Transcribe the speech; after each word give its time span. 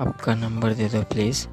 आपका 0.00 0.34
नंबर 0.34 0.74
दे 0.74 0.88
दो 0.88 1.02
प्लीज़ 1.02 1.46